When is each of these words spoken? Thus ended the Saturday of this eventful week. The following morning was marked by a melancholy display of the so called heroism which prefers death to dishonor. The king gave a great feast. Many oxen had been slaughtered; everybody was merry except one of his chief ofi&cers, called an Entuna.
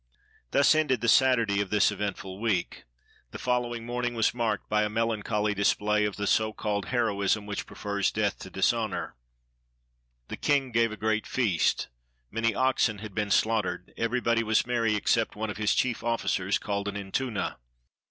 Thus 0.49 0.73
ended 0.73 1.01
the 1.01 1.07
Saturday 1.07 1.61
of 1.61 1.69
this 1.69 1.91
eventful 1.91 2.39
week. 2.41 2.85
The 3.29 3.37
following 3.37 3.85
morning 3.85 4.15
was 4.15 4.33
marked 4.33 4.67
by 4.67 4.81
a 4.81 4.89
melancholy 4.89 5.53
display 5.53 6.05
of 6.05 6.15
the 6.15 6.25
so 6.25 6.53
called 6.53 6.85
heroism 6.87 7.45
which 7.45 7.67
prefers 7.67 8.11
death 8.11 8.39
to 8.39 8.49
dishonor. 8.49 9.15
The 10.29 10.37
king 10.37 10.71
gave 10.71 10.91
a 10.91 10.97
great 10.97 11.27
feast. 11.27 11.89
Many 12.31 12.55
oxen 12.55 12.97
had 12.97 13.13
been 13.13 13.29
slaughtered; 13.29 13.93
everybody 13.95 14.41
was 14.41 14.65
merry 14.65 14.95
except 14.95 15.35
one 15.35 15.51
of 15.51 15.57
his 15.57 15.75
chief 15.75 15.99
ofi&cers, 15.99 16.59
called 16.59 16.87
an 16.87 16.95
Entuna. 16.97 17.57